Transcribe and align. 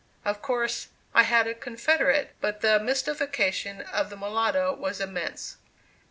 Of 0.25 0.41
course, 0.41 0.87
I 1.13 1.21
had 1.21 1.45
a 1.45 1.53
confederate, 1.53 2.33
but 2.41 2.61
the 2.61 2.79
mystification 2.79 3.81
of 3.81 4.09
that 4.09 4.17
mulatto 4.17 4.73
was 4.73 4.99
immense. 4.99 5.57